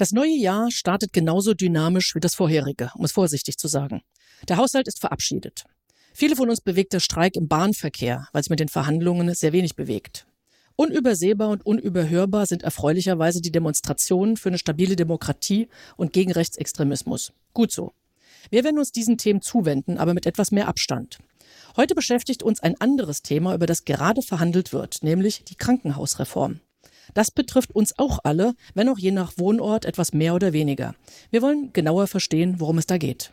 Das 0.00 0.12
neue 0.12 0.34
Jahr 0.34 0.70
startet 0.70 1.12
genauso 1.12 1.52
dynamisch 1.52 2.14
wie 2.14 2.20
das 2.20 2.34
vorherige, 2.34 2.90
um 2.94 3.04
es 3.04 3.12
vorsichtig 3.12 3.58
zu 3.58 3.68
sagen. 3.68 4.00
Der 4.48 4.56
Haushalt 4.56 4.88
ist 4.88 4.98
verabschiedet. 4.98 5.64
Viele 6.14 6.36
von 6.36 6.48
uns 6.48 6.62
bewegt 6.62 6.94
der 6.94 7.00
Streik 7.00 7.36
im 7.36 7.48
Bahnverkehr, 7.48 8.26
weil 8.32 8.42
sich 8.42 8.48
mit 8.48 8.60
den 8.60 8.70
Verhandlungen 8.70 9.34
sehr 9.34 9.52
wenig 9.52 9.76
bewegt. 9.76 10.26
Unübersehbar 10.74 11.50
und 11.50 11.66
unüberhörbar 11.66 12.46
sind 12.46 12.62
erfreulicherweise 12.62 13.42
die 13.42 13.52
Demonstrationen 13.52 14.38
für 14.38 14.48
eine 14.48 14.56
stabile 14.56 14.96
Demokratie 14.96 15.68
und 15.98 16.14
gegen 16.14 16.32
Rechtsextremismus. 16.32 17.34
Gut 17.52 17.70
so. 17.70 17.92
Wir 18.48 18.64
werden 18.64 18.78
uns 18.78 18.92
diesen 18.92 19.18
Themen 19.18 19.42
zuwenden, 19.42 19.98
aber 19.98 20.14
mit 20.14 20.24
etwas 20.24 20.50
mehr 20.50 20.68
Abstand. 20.68 21.18
Heute 21.76 21.94
beschäftigt 21.94 22.42
uns 22.42 22.60
ein 22.60 22.80
anderes 22.80 23.20
Thema, 23.20 23.54
über 23.54 23.66
das 23.66 23.84
gerade 23.84 24.22
verhandelt 24.22 24.72
wird, 24.72 25.02
nämlich 25.02 25.44
die 25.44 25.56
Krankenhausreform. 25.56 26.60
Das 27.14 27.30
betrifft 27.30 27.74
uns 27.74 27.98
auch 27.98 28.20
alle, 28.24 28.54
wenn 28.74 28.88
auch 28.88 28.98
je 28.98 29.10
nach 29.10 29.32
Wohnort 29.36 29.84
etwas 29.84 30.12
mehr 30.12 30.34
oder 30.34 30.52
weniger. 30.52 30.94
Wir 31.30 31.42
wollen 31.42 31.72
genauer 31.72 32.06
verstehen, 32.06 32.56
worum 32.58 32.78
es 32.78 32.86
da 32.86 32.98
geht. 32.98 33.32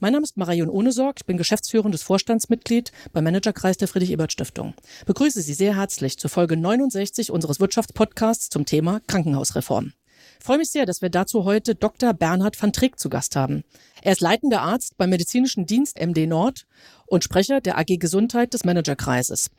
Mein 0.00 0.12
Name 0.12 0.24
ist 0.24 0.36
Marion 0.36 0.70
Ohnesorg, 0.70 1.16
ich 1.18 1.26
bin 1.26 1.36
geschäftsführendes 1.36 2.02
Vorstandsmitglied 2.02 2.92
beim 3.12 3.24
Managerkreis 3.24 3.76
der 3.76 3.88
Friedrich-Ebert-Stiftung. 3.88 4.74
Begrüße 5.06 5.42
Sie 5.42 5.54
sehr 5.54 5.76
herzlich 5.76 6.18
zur 6.18 6.30
Folge 6.30 6.56
69 6.56 7.30
unseres 7.30 7.60
Wirtschaftspodcasts 7.60 8.50
zum 8.50 8.66
Thema 8.66 9.00
Krankenhausreform. 9.06 9.92
Ich 10.38 10.44
freue 10.44 10.58
mich 10.58 10.70
sehr, 10.70 10.84
dass 10.84 11.00
wir 11.00 11.10
dazu 11.10 11.44
heute 11.44 11.74
Dr. 11.74 12.12
Bernhard 12.12 12.60
van 12.60 12.72
Trick 12.72 12.98
zu 12.98 13.08
Gast 13.08 13.34
haben. 13.34 13.64
Er 14.02 14.12
ist 14.12 14.20
leitender 14.20 14.62
Arzt 14.62 14.96
beim 14.96 15.10
Medizinischen 15.10 15.66
Dienst 15.66 15.98
MD 15.98 16.26
Nord 16.26 16.66
und 17.06 17.24
Sprecher 17.24 17.60
der 17.60 17.78
AG 17.78 17.96
Gesundheit 17.98 18.52
des 18.52 18.64
Managerkreises. 18.64 19.50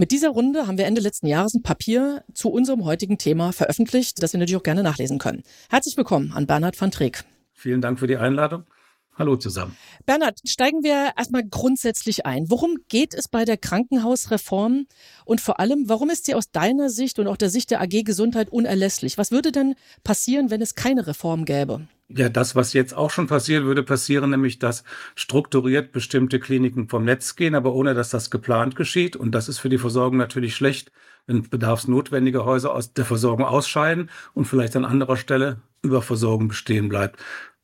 Mit 0.00 0.12
dieser 0.12 0.30
Runde 0.30 0.66
haben 0.66 0.78
wir 0.78 0.86
Ende 0.86 1.02
letzten 1.02 1.26
Jahres 1.26 1.52
ein 1.52 1.62
Papier 1.62 2.24
zu 2.32 2.48
unserem 2.48 2.86
heutigen 2.86 3.18
Thema 3.18 3.52
veröffentlicht, 3.52 4.22
das 4.22 4.32
wir 4.32 4.40
natürlich 4.40 4.56
auch 4.56 4.62
gerne 4.62 4.82
nachlesen 4.82 5.18
können. 5.18 5.42
Herzlich 5.68 5.94
willkommen 5.98 6.32
an 6.32 6.46
Bernhard 6.46 6.80
van 6.80 6.90
Trick. 6.90 7.24
Vielen 7.52 7.82
Dank 7.82 7.98
für 7.98 8.06
die 8.06 8.16
Einladung. 8.16 8.64
Hallo 9.16 9.36
zusammen. 9.36 9.76
Bernhard, 10.06 10.38
steigen 10.46 10.82
wir 10.82 11.12
erstmal 11.16 11.44
grundsätzlich 11.44 12.24
ein. 12.24 12.48
Worum 12.48 12.76
geht 12.88 13.12
es 13.12 13.28
bei 13.28 13.44
der 13.44 13.58
Krankenhausreform 13.58 14.86
und 15.24 15.40
vor 15.40 15.60
allem, 15.60 15.88
warum 15.88 16.08
ist 16.10 16.24
sie 16.24 16.34
aus 16.34 16.50
deiner 16.50 16.88
Sicht 16.88 17.18
und 17.18 17.26
auch 17.26 17.36
der 17.36 17.50
Sicht 17.50 17.70
der 17.70 17.82
AG 17.82 18.02
Gesundheit 18.04 18.50
unerlässlich? 18.50 19.18
Was 19.18 19.30
würde 19.30 19.52
denn 19.52 19.74
passieren, 20.04 20.50
wenn 20.50 20.62
es 20.62 20.74
keine 20.74 21.06
Reform 21.06 21.44
gäbe? 21.44 21.86
Ja, 22.12 22.28
das, 22.28 22.56
was 22.56 22.72
jetzt 22.72 22.92
auch 22.92 23.10
schon 23.10 23.28
passieren 23.28 23.66
würde, 23.66 23.84
passieren 23.84 24.30
nämlich, 24.30 24.58
dass 24.58 24.82
strukturiert 25.14 25.92
bestimmte 25.92 26.40
Kliniken 26.40 26.88
vom 26.88 27.04
Netz 27.04 27.36
gehen, 27.36 27.54
aber 27.54 27.72
ohne 27.72 27.94
dass 27.94 28.10
das 28.10 28.30
geplant 28.30 28.74
geschieht. 28.74 29.14
Und 29.14 29.32
das 29.32 29.48
ist 29.48 29.58
für 29.58 29.68
die 29.68 29.78
Versorgung 29.78 30.18
natürlich 30.18 30.56
schlecht, 30.56 30.90
wenn 31.26 31.48
bedarfsnotwendige 31.48 32.44
Häuser 32.44 32.74
aus 32.74 32.94
der 32.94 33.04
Versorgung 33.04 33.44
ausscheiden 33.44 34.10
und 34.34 34.46
vielleicht 34.46 34.74
an 34.74 34.84
anderer 34.84 35.16
Stelle 35.16 35.60
Überversorgung 35.82 36.48
bestehen 36.48 36.88
bleibt. 36.88 37.20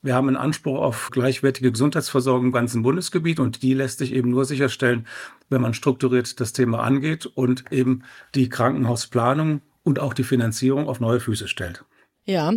Wir 0.06 0.14
haben 0.14 0.28
einen 0.28 0.36
Anspruch 0.36 0.78
auf 0.78 1.10
gleichwertige 1.10 1.72
Gesundheitsversorgung 1.72 2.46
im 2.46 2.52
ganzen 2.52 2.84
Bundesgebiet 2.84 3.40
und 3.40 3.64
die 3.64 3.74
lässt 3.74 3.98
sich 3.98 4.12
eben 4.12 4.30
nur 4.30 4.44
sicherstellen, 4.44 5.04
wenn 5.48 5.60
man 5.60 5.74
strukturiert 5.74 6.38
das 6.38 6.52
Thema 6.52 6.84
angeht 6.84 7.26
und 7.26 7.72
eben 7.72 8.04
die 8.36 8.48
Krankenhausplanung 8.48 9.62
und 9.82 9.98
auch 9.98 10.14
die 10.14 10.22
Finanzierung 10.22 10.88
auf 10.88 11.00
neue 11.00 11.18
Füße 11.18 11.48
stellt. 11.48 11.84
Ja, 12.24 12.52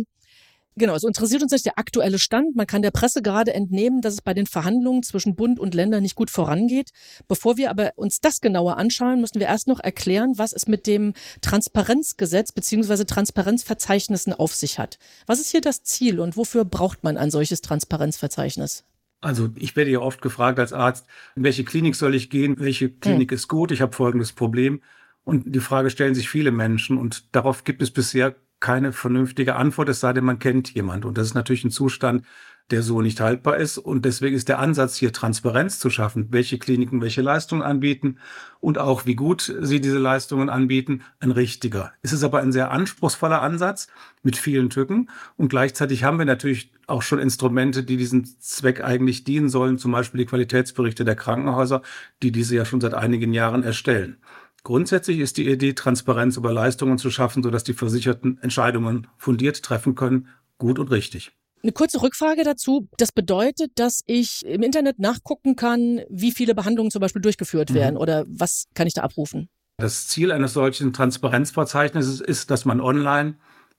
Genau, 0.76 0.92
also 0.92 1.08
interessiert 1.08 1.42
uns 1.42 1.52
nicht 1.52 1.66
der 1.66 1.78
aktuelle 1.78 2.18
Stand. 2.18 2.54
Man 2.54 2.66
kann 2.66 2.82
der 2.82 2.92
Presse 2.92 3.22
gerade 3.22 3.52
entnehmen, 3.52 4.00
dass 4.00 4.14
es 4.14 4.22
bei 4.22 4.34
den 4.34 4.46
Verhandlungen 4.46 5.02
zwischen 5.02 5.34
Bund 5.34 5.58
und 5.58 5.74
Ländern 5.74 6.02
nicht 6.02 6.14
gut 6.14 6.30
vorangeht. 6.30 6.90
Bevor 7.28 7.56
wir 7.56 7.70
aber 7.70 7.92
uns 7.96 8.20
das 8.20 8.40
genauer 8.40 8.76
anschauen, 8.76 9.20
müssen 9.20 9.40
wir 9.40 9.48
erst 9.48 9.66
noch 9.66 9.80
erklären, 9.80 10.34
was 10.36 10.52
es 10.52 10.68
mit 10.68 10.86
dem 10.86 11.12
Transparenzgesetz 11.42 12.52
beziehungsweise 12.52 13.04
Transparenzverzeichnissen 13.04 14.32
auf 14.32 14.54
sich 14.54 14.78
hat. 14.78 14.98
Was 15.26 15.40
ist 15.40 15.50
hier 15.50 15.60
das 15.60 15.82
Ziel 15.82 16.20
und 16.20 16.36
wofür 16.36 16.64
braucht 16.64 17.02
man 17.02 17.16
ein 17.16 17.30
solches 17.30 17.60
Transparenzverzeichnis? 17.62 18.84
Also 19.20 19.50
ich 19.56 19.76
werde 19.76 19.90
ja 19.90 19.98
oft 19.98 20.22
gefragt 20.22 20.58
als 20.58 20.72
Arzt, 20.72 21.06
in 21.36 21.42
welche 21.42 21.64
Klinik 21.64 21.94
soll 21.94 22.14
ich 22.14 22.30
gehen, 22.30 22.58
welche 22.58 22.88
Klinik 22.88 23.32
hm. 23.32 23.36
ist 23.36 23.48
gut, 23.48 23.70
ich 23.70 23.82
habe 23.82 23.92
folgendes 23.92 24.32
Problem. 24.32 24.80
Und 25.24 25.54
die 25.54 25.60
Frage 25.60 25.90
stellen 25.90 26.14
sich 26.14 26.30
viele 26.30 26.50
Menschen 26.50 26.96
und 26.96 27.34
darauf 27.34 27.64
gibt 27.64 27.82
es 27.82 27.90
bisher 27.90 28.34
keine 28.60 28.92
vernünftige 28.92 29.56
Antwort, 29.56 29.88
es 29.88 30.00
sei 30.00 30.12
denn, 30.12 30.24
man 30.24 30.38
kennt 30.38 30.72
jemand. 30.74 31.04
Und 31.04 31.18
das 31.18 31.28
ist 31.28 31.34
natürlich 31.34 31.64
ein 31.64 31.70
Zustand, 31.70 32.24
der 32.70 32.82
so 32.82 33.00
nicht 33.00 33.20
haltbar 33.20 33.56
ist. 33.56 33.78
Und 33.78 34.04
deswegen 34.04 34.36
ist 34.36 34.48
der 34.48 34.58
Ansatz 34.58 34.96
hier 34.96 35.12
Transparenz 35.12 35.78
zu 35.78 35.90
schaffen, 35.90 36.28
welche 36.30 36.58
Kliniken 36.58 37.00
welche 37.00 37.22
Leistungen 37.22 37.62
anbieten 37.62 38.18
und 38.60 38.78
auch 38.78 39.06
wie 39.06 39.14
gut 39.14 39.52
sie 39.60 39.80
diese 39.80 39.98
Leistungen 39.98 40.48
anbieten, 40.48 41.02
ein 41.18 41.30
richtiger. 41.30 41.92
Es 42.02 42.12
ist 42.12 42.22
aber 42.22 42.40
ein 42.40 42.52
sehr 42.52 42.70
anspruchsvoller 42.70 43.42
Ansatz 43.42 43.88
mit 44.22 44.36
vielen 44.36 44.70
Tücken. 44.70 45.10
Und 45.36 45.48
gleichzeitig 45.48 46.04
haben 46.04 46.18
wir 46.18 46.26
natürlich 46.26 46.72
auch 46.86 47.02
schon 47.02 47.18
Instrumente, 47.18 47.82
die 47.82 47.96
diesem 47.96 48.24
Zweck 48.40 48.82
eigentlich 48.82 49.24
dienen 49.24 49.48
sollen, 49.48 49.78
zum 49.78 49.92
Beispiel 49.92 50.18
die 50.18 50.26
Qualitätsberichte 50.26 51.04
der 51.04 51.16
Krankenhäuser, 51.16 51.82
die 52.22 52.32
diese 52.32 52.56
ja 52.56 52.64
schon 52.64 52.80
seit 52.80 52.94
einigen 52.94 53.32
Jahren 53.32 53.62
erstellen. 53.62 54.18
Grundsätzlich 54.62 55.18
ist 55.20 55.36
die 55.36 55.48
Idee, 55.48 55.72
Transparenz 55.72 56.36
über 56.36 56.52
Leistungen 56.52 56.98
zu 56.98 57.10
schaffen, 57.10 57.42
sodass 57.42 57.64
die 57.64 57.72
Versicherten 57.72 58.38
Entscheidungen 58.42 59.06
fundiert 59.16 59.62
treffen 59.62 59.94
können, 59.94 60.28
gut 60.58 60.78
und 60.78 60.90
richtig. 60.90 61.32
Eine 61.62 61.72
kurze 61.72 62.00
Rückfrage 62.00 62.42
dazu. 62.42 62.88
Das 62.96 63.12
bedeutet, 63.12 63.72
dass 63.74 64.02
ich 64.06 64.44
im 64.46 64.62
Internet 64.62 64.98
nachgucken 64.98 65.56
kann, 65.56 66.00
wie 66.08 66.32
viele 66.32 66.54
Behandlungen 66.54 66.90
zum 66.90 67.00
Beispiel 67.00 67.22
durchgeführt 67.22 67.70
mhm. 67.70 67.74
werden 67.74 67.96
oder 67.96 68.24
was 68.28 68.66
kann 68.74 68.86
ich 68.86 68.94
da 68.94 69.02
abrufen? 69.02 69.48
Das 69.76 70.08
Ziel 70.08 70.32
eines 70.32 70.52
solchen 70.52 70.92
Transparenzverzeichnisses 70.92 72.20
ist, 72.20 72.50
dass 72.50 72.64
man 72.64 72.80
online 72.80 73.36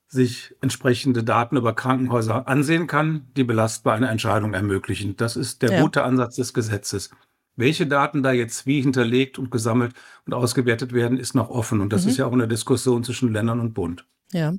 sich 0.08 0.54
entsprechende 0.62 1.24
Daten 1.24 1.58
über 1.58 1.74
Krankenhäuser 1.74 2.48
ansehen 2.48 2.88
kann, 2.88 3.28
die 3.38 3.44
belastbar 3.44 3.96
eine 3.96 4.10
Entscheidung 4.10 4.54
ermöglichen. 4.54 5.16
Das 5.16 5.38
ist 5.38 5.62
der 5.62 5.72
ja. 5.72 5.82
gute 5.82 6.04
Ansatz 6.04 6.36
des 6.36 6.54
Gesetzes. 6.54 7.12
Welche 7.56 7.86
Daten 7.86 8.24
da 8.24 8.32
jetzt 8.32 8.66
wie 8.66 8.82
hinterlegt 8.82 9.38
und 9.38 9.52
gesammelt 9.52 9.94
und 10.26 10.34
ausgewertet 10.34 10.94
werden, 10.94 11.18
ist 11.18 11.36
noch 11.36 11.50
offen. 11.50 11.82
Und 11.82 11.92
das 11.92 12.04
mhm. 12.04 12.10
ist 12.10 12.18
ja 12.18 12.26
auch 12.26 12.34
eine 12.34 12.48
Diskussion 12.48 13.04
zwischen 13.04 13.34
Ländern 13.34 13.60
und 13.60 13.74
Bund. 13.74 14.06
Ja. 14.32 14.54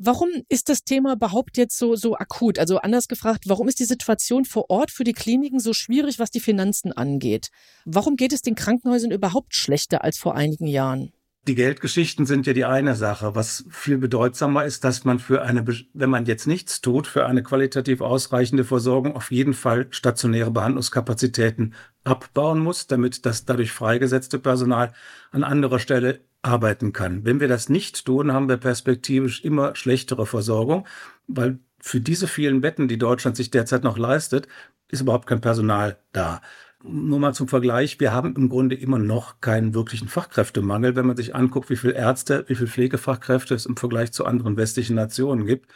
Warum 0.00 0.28
ist 0.48 0.68
das 0.68 0.84
Thema 0.84 1.14
überhaupt 1.14 1.56
jetzt 1.56 1.76
so, 1.76 1.96
so 1.96 2.16
akut? 2.16 2.60
Also 2.60 2.78
anders 2.78 3.08
gefragt, 3.08 3.44
warum 3.48 3.66
ist 3.66 3.80
die 3.80 3.84
Situation 3.84 4.44
vor 4.44 4.70
Ort 4.70 4.92
für 4.92 5.02
die 5.02 5.12
Kliniken 5.12 5.58
so 5.58 5.72
schwierig, 5.72 6.20
was 6.20 6.30
die 6.30 6.38
Finanzen 6.38 6.92
angeht? 6.92 7.48
Warum 7.84 8.14
geht 8.14 8.32
es 8.32 8.40
den 8.40 8.54
Krankenhäusern 8.54 9.10
überhaupt 9.10 9.56
schlechter 9.56 10.04
als 10.04 10.16
vor 10.16 10.36
einigen 10.36 10.68
Jahren? 10.68 11.12
Die 11.46 11.54
Geldgeschichten 11.54 12.26
sind 12.26 12.46
ja 12.46 12.52
die 12.52 12.66
eine 12.66 12.94
Sache. 12.94 13.34
Was 13.34 13.64
viel 13.70 13.96
bedeutsamer 13.96 14.64
ist, 14.64 14.84
dass 14.84 15.04
man 15.04 15.18
für 15.18 15.42
eine, 15.42 15.64
wenn 15.94 16.10
man 16.10 16.26
jetzt 16.26 16.46
nichts 16.46 16.82
tut, 16.82 17.06
für 17.06 17.24
eine 17.26 17.42
qualitativ 17.42 18.02
ausreichende 18.02 18.64
Versorgung 18.64 19.16
auf 19.16 19.30
jeden 19.30 19.54
Fall 19.54 19.86
stationäre 19.90 20.50
Behandlungskapazitäten 20.50 21.74
abbauen 22.04 22.58
muss, 22.58 22.86
damit 22.86 23.24
das 23.24 23.46
dadurch 23.46 23.72
freigesetzte 23.72 24.38
Personal 24.38 24.92
an 25.30 25.42
anderer 25.44 25.78
Stelle 25.78 26.20
arbeiten 26.42 26.92
kann. 26.92 27.24
Wenn 27.24 27.40
wir 27.40 27.48
das 27.48 27.68
nicht 27.68 28.04
tun, 28.04 28.32
haben 28.32 28.48
wir 28.48 28.58
perspektivisch 28.58 29.44
immer 29.44 29.74
schlechtere 29.74 30.26
Versorgung, 30.26 30.86
weil 31.26 31.60
für 31.80 32.00
diese 32.00 32.26
vielen 32.26 32.60
Betten, 32.60 32.88
die 32.88 32.98
Deutschland 32.98 33.36
sich 33.36 33.50
derzeit 33.50 33.84
noch 33.84 33.98
leistet, 33.98 34.48
ist 34.88 35.00
überhaupt 35.00 35.26
kein 35.26 35.40
Personal 35.40 35.98
da. 36.12 36.40
Nur 36.84 37.18
mal 37.18 37.34
zum 37.34 37.48
Vergleich, 37.48 37.98
wir 37.98 38.12
haben 38.12 38.36
im 38.36 38.48
Grunde 38.48 38.76
immer 38.76 38.98
noch 38.98 39.40
keinen 39.40 39.74
wirklichen 39.74 40.06
Fachkräftemangel, 40.06 40.94
wenn 40.94 41.06
man 41.06 41.16
sich 41.16 41.34
anguckt, 41.34 41.70
wie 41.70 41.76
viele 41.76 41.94
Ärzte, 41.94 42.44
wie 42.46 42.54
viele 42.54 42.68
Pflegefachkräfte 42.68 43.54
es 43.54 43.66
im 43.66 43.76
Vergleich 43.76 44.12
zu 44.12 44.24
anderen 44.24 44.56
westlichen 44.56 44.94
Nationen 44.94 45.44
gibt. 45.44 45.72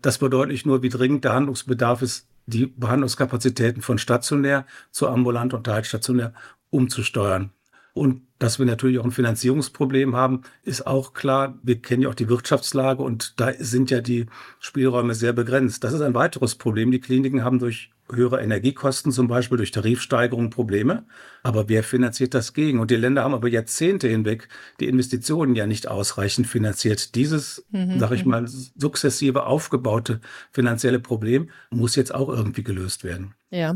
Das 0.00 0.18
verdeutlicht 0.18 0.66
nur, 0.66 0.82
wie 0.82 0.90
dringend 0.90 1.24
der 1.24 1.32
Handlungsbedarf 1.32 2.02
ist, 2.02 2.28
die 2.44 2.66
Behandlungskapazitäten 2.66 3.80
von 3.80 3.96
stationär 3.96 4.66
zu 4.90 5.08
ambulant 5.08 5.54
und 5.54 5.64
teilstationär 5.64 6.34
umzusteuern. 6.68 7.52
Und 7.94 8.22
dass 8.38 8.58
wir 8.58 8.66
natürlich 8.66 8.98
auch 8.98 9.04
ein 9.04 9.10
Finanzierungsproblem 9.10 10.16
haben, 10.16 10.42
ist 10.62 10.86
auch 10.86 11.12
klar. 11.12 11.58
Wir 11.62 11.80
kennen 11.80 12.02
ja 12.02 12.08
auch 12.08 12.14
die 12.14 12.28
Wirtschaftslage 12.28 13.02
und 13.02 13.38
da 13.38 13.52
sind 13.58 13.90
ja 13.90 14.00
die 14.00 14.26
Spielräume 14.58 15.14
sehr 15.14 15.32
begrenzt. 15.32 15.84
Das 15.84 15.92
ist 15.92 16.00
ein 16.00 16.14
weiteres 16.14 16.54
Problem. 16.54 16.90
Die 16.90 17.00
Kliniken 17.00 17.44
haben 17.44 17.58
durch 17.58 17.90
höhere 18.10 18.40
Energiekosten, 18.40 19.12
zum 19.12 19.28
Beispiel 19.28 19.58
durch 19.58 19.70
Tarifsteigerungen, 19.70 20.50
Probleme. 20.50 21.04
Aber 21.42 21.68
wer 21.68 21.82
finanziert 21.82 22.34
das 22.34 22.52
gegen? 22.52 22.80
Und 22.80 22.90
die 22.90 22.96
Länder 22.96 23.24
haben 23.24 23.34
aber 23.34 23.48
Jahrzehnte 23.48 24.08
hinweg 24.08 24.48
die 24.80 24.88
Investitionen 24.88 25.54
ja 25.54 25.66
nicht 25.66 25.88
ausreichend 25.88 26.46
finanziert. 26.46 27.14
Dieses, 27.14 27.64
mhm. 27.70 27.98
sag 27.98 28.12
ich 28.12 28.24
mhm. 28.24 28.30
mal, 28.30 28.48
sukzessive 28.48 29.46
aufgebaute 29.46 30.20
finanzielle 30.50 31.00
Problem 31.00 31.50
muss 31.70 31.96
jetzt 31.96 32.14
auch 32.14 32.28
irgendwie 32.28 32.64
gelöst 32.64 33.04
werden. 33.04 33.34
Ja. 33.50 33.74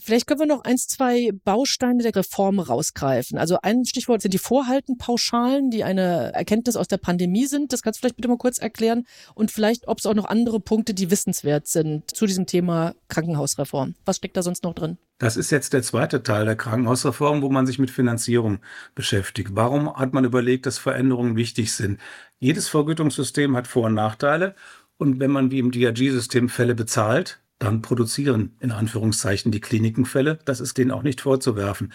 Vielleicht 0.00 0.26
können 0.26 0.40
wir 0.40 0.46
noch 0.46 0.64
eins, 0.64 0.86
zwei 0.86 1.30
Bausteine 1.44 2.02
der 2.02 2.14
Reform 2.14 2.60
rausgreifen. 2.60 3.36
Also 3.36 3.58
ein 3.62 3.84
Stichwort 3.84 4.22
sind 4.22 4.32
die 4.32 4.38
Vorhaltenpauschalen, 4.38 5.70
die 5.70 5.82
eine 5.82 6.32
Erkenntnis 6.34 6.76
aus 6.76 6.86
der 6.86 6.98
Pandemie 6.98 7.46
sind. 7.46 7.72
Das 7.72 7.82
kannst 7.82 7.98
du 7.98 8.00
vielleicht 8.02 8.16
bitte 8.16 8.28
mal 8.28 8.38
kurz 8.38 8.58
erklären. 8.58 9.06
Und 9.34 9.50
vielleicht, 9.50 9.88
ob 9.88 9.98
es 9.98 10.06
auch 10.06 10.14
noch 10.14 10.26
andere 10.26 10.60
Punkte, 10.60 10.94
die 10.94 11.10
wissenswert 11.10 11.66
sind 11.66 12.14
zu 12.14 12.26
diesem 12.26 12.46
Thema 12.46 12.94
Krankenhausreform. 13.08 13.96
Was 14.04 14.16
steckt 14.16 14.36
da 14.36 14.42
sonst 14.42 14.62
noch 14.62 14.74
drin? 14.74 14.98
Das 15.18 15.36
ist 15.36 15.50
jetzt 15.50 15.72
der 15.72 15.82
zweite 15.82 16.22
Teil 16.22 16.44
der 16.44 16.54
Krankenhausreform, 16.54 17.42
wo 17.42 17.50
man 17.50 17.66
sich 17.66 17.80
mit 17.80 17.90
Finanzierung 17.90 18.60
beschäftigt. 18.94 19.50
Warum 19.54 19.96
hat 19.96 20.14
man 20.14 20.24
überlegt, 20.24 20.66
dass 20.66 20.78
Veränderungen 20.78 21.36
wichtig 21.36 21.72
sind? 21.72 21.98
Jedes 22.38 22.68
Vergütungssystem 22.68 23.56
hat 23.56 23.66
Vor- 23.66 23.86
und 23.86 23.94
Nachteile. 23.94 24.54
Und 24.96 25.18
wenn 25.18 25.32
man 25.32 25.50
wie 25.50 25.58
im 25.58 25.72
DRG-System 25.72 26.48
Fälle 26.48 26.76
bezahlt, 26.76 27.40
dann 27.58 27.82
produzieren 27.82 28.56
in 28.60 28.70
Anführungszeichen 28.70 29.52
die 29.52 29.60
Kliniken 29.60 30.04
Fälle. 30.04 30.38
Das 30.44 30.60
ist 30.60 30.78
denen 30.78 30.90
auch 30.90 31.02
nicht 31.02 31.20
vorzuwerfen. 31.20 31.92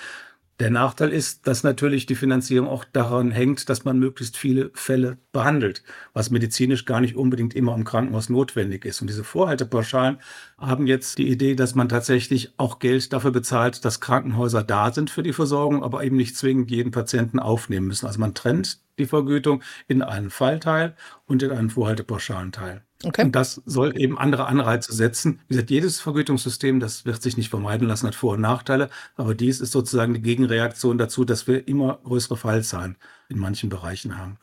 Der 0.60 0.70
Nachteil 0.70 1.10
ist, 1.10 1.48
dass 1.48 1.64
natürlich 1.64 2.06
die 2.06 2.14
Finanzierung 2.14 2.68
auch 2.68 2.86
daran 2.86 3.32
hängt, 3.32 3.70
dass 3.70 3.86
man 3.86 3.98
möglichst 3.98 4.38
viele 4.38 4.70
Fälle 4.76 5.18
behandelt, 5.32 5.84
was 6.14 6.30
medizinisch 6.30 6.86
gar 6.86 7.02
nicht 7.02 7.16
unbedingt 7.16 7.56
immer 7.56 7.74
im 7.74 7.84
Krankenhaus 7.84 8.30
notwendig 8.30 8.86
ist. 8.86 9.02
Und 9.02 9.10
diese 9.10 9.24
Vorhaltepauschalen 9.24 10.20
haben 10.60 10.86
jetzt 10.86 11.18
die 11.18 11.28
Idee, 11.28 11.56
dass 11.56 11.74
man 11.74 11.90
tatsächlich 11.90 12.54
auch 12.58 12.78
Geld 12.78 13.14
dafür 13.14 13.32
bezahlt, 13.32 13.84
dass 13.84 14.00
Krankenhäuser 14.00 14.64
da 14.64 14.94
sind 14.94 15.10
für 15.10 15.24
die 15.24 15.34
Versorgung, 15.34 15.84
aber 15.84 16.04
eben 16.04 16.18
nicht 16.18 16.38
zwingend 16.38 16.70
jeden 16.70 16.92
Patienten 16.92 17.40
aufnehmen 17.40 17.88
müssen. 17.88 18.06
Also 18.06 18.20
man 18.20 18.36
trennt 18.36 18.80
die 19.00 19.08
Vergütung 19.08 19.64
in 19.88 20.04
einen 20.04 20.30
Fallteil 20.30 20.96
und 21.26 21.42
in 21.42 21.50
einen 21.50 21.72
Vorhaltepauschalen-Teil. 21.72 22.84
Okay. 23.06 23.24
Und 23.24 23.36
das 23.36 23.62
soll 23.66 23.98
eben 24.00 24.18
andere 24.18 24.46
Anreize 24.46 24.94
setzen. 24.94 25.40
Wie 25.48 25.56
gesagt, 25.56 25.72
jedes 25.72 26.00
Vergütungssystem, 26.00 26.80
das 26.80 27.06
wird 27.06 27.22
sich 27.22 27.36
nicht 27.38 27.50
vermeiden 27.50 27.88
lassen, 27.88 28.08
hat 28.08 28.16
Vor- 28.16 28.34
und 28.34 28.42
Nachteile. 28.42 28.90
Aber 29.16 29.36
dies 29.36 29.60
ist 29.60 29.72
sozusagen 29.72 30.14
die 30.14 30.22
Gegenreaktion 30.22 30.98
dazu, 30.98 31.26
dass 31.26 31.48
wir 31.48 31.68
immer 31.68 32.00
größere 32.04 32.38
Fallzahlen 32.38 32.98
in 33.30 33.40
manchen 33.40 33.70
Bereichen 33.70 34.18
haben. 34.18 34.38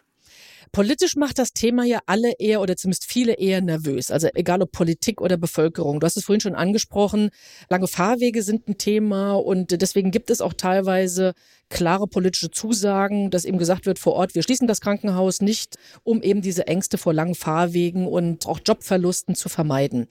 Politisch 0.73 1.17
macht 1.17 1.39
das 1.39 1.53
Thema 1.53 1.85
ja 1.85 1.99
alle 2.07 2.33
eher 2.39 2.61
oder 2.61 2.77
zumindest 2.77 3.05
viele 3.05 3.35
eher 3.35 3.61
nervös. 3.61 4.11
Also 4.13 4.29
egal 4.35 4.63
ob 4.63 4.71
Politik 4.71 5.21
oder 5.21 5.37
Bevölkerung. 5.37 5.99
Du 5.99 6.05
hast 6.05 6.17
es 6.17 6.25
vorhin 6.25 6.41
schon 6.41 6.55
angesprochen. 6.55 7.31
Lange 7.69 7.89
Fahrwege 7.89 8.43
sind 8.45 8.69
ein 8.69 8.79
Thema 8.79 9.33
und 9.33 9.81
deswegen 9.83 10.13
gibt 10.13 10.31
es 10.31 10.41
auch 10.41 10.53
teilweise 10.53 11.33
klare 11.71 12.07
politische 12.07 12.53
Zusagen, 12.53 13.31
dass 13.31 13.45
eben 13.45 13.59
gesagt 13.59 13.87
wird 13.87 13.99
vor 13.99 14.13
Ort, 14.13 14.35
wir 14.35 14.43
schließen 14.43 14.69
das 14.69 14.81
Krankenhaus 14.81 15.41
nicht, 15.41 15.77
um 16.05 16.23
eben 16.23 16.41
diese 16.41 16.69
Ängste 16.69 16.99
vor 16.99 17.15
langen 17.15 17.35
Fahrwegen 17.35 18.07
und 18.07 18.47
auch 18.47 18.61
Jobverlusten 18.65 19.35
zu 19.35 19.49
vermeiden. 19.49 20.07